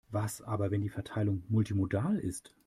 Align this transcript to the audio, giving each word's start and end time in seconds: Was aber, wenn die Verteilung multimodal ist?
Was 0.11 0.41
aber, 0.41 0.71
wenn 0.71 0.81
die 0.81 0.89
Verteilung 0.89 1.43
multimodal 1.47 2.17
ist? 2.17 2.55